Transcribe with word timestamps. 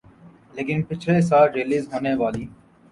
لیکن 0.55 0.81
پچھلے 0.89 1.21
سال 1.29 1.47
ریلیز 1.55 1.83
ہونے 1.93 2.13
والی 2.21 2.45